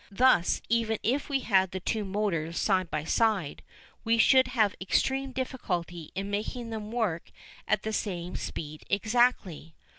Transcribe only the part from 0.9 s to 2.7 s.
if we had the two motors